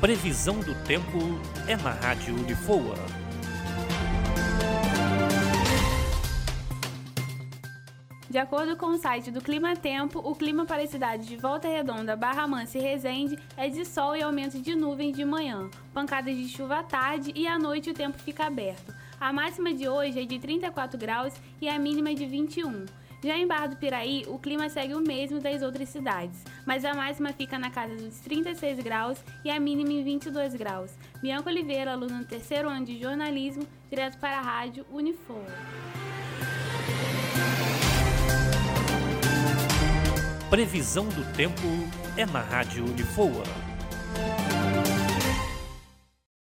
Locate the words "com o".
8.76-8.96